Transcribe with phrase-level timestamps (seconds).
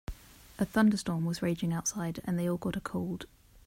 [0.57, 3.27] A thunderstorm was raging outside and they all got a cold.